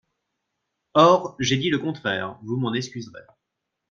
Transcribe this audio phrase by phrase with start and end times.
[0.95, 3.21] Or j’ai dit le contraire, vous m’en excuserez.